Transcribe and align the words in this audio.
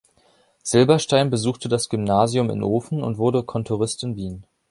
Silberstein 0.63 1.29
besuchte 1.29 1.69
das 1.69 1.87
Gymnasium 1.87 2.49
in 2.49 2.63
Ofen 2.63 3.03
und 3.03 3.19
wurde 3.19 3.43
Kontorist 3.43 4.03
in 4.03 4.15
Wien. 4.15 4.47